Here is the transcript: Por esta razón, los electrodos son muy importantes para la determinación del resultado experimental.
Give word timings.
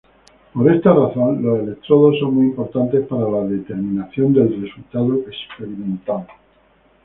Por 0.51 0.71
esta 0.73 0.93
razón, 0.93 1.43
los 1.43 1.59
electrodos 1.59 2.17
son 2.17 2.33
muy 2.33 2.45
importantes 2.47 3.05
para 3.05 3.29
la 3.29 3.43
determinación 3.43 4.33
del 4.33 4.59
resultado 4.59 5.13
experimental. 5.29 6.25